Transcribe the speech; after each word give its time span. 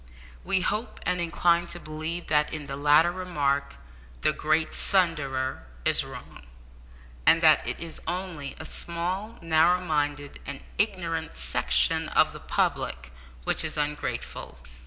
We 0.43 0.61
hope 0.61 0.99
and 1.05 1.21
incline 1.21 1.67
to 1.67 1.79
believe 1.79 2.25
that 2.25 2.51
in 2.51 2.65
the 2.65 2.75
latter 2.75 3.11
remark, 3.11 3.75
the 4.21 4.33
great 4.33 4.73
Thunderer 4.73 5.67
is 5.85 6.03
wrong, 6.03 6.47
and 7.23 7.39
that 7.41 7.67
it 7.67 7.79
is 7.79 8.01
only 8.07 8.55
a 8.59 8.65
small, 8.65 9.37
narrow 9.43 9.79
minded, 9.79 10.39
and 10.43 10.63
ignorant 10.79 11.37
section 11.37 12.09
of 12.09 12.33
the 12.33 12.39
public 12.39 13.13
which 13.43 13.63
is 13.63 13.77
ungrateful. 13.77 14.57